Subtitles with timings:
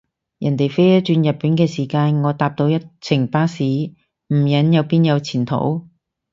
[0.39, 3.93] 人哋飛一轉日本嘅時間，我搭到一程巴士，唔
[4.35, 5.87] 忍又邊有前途？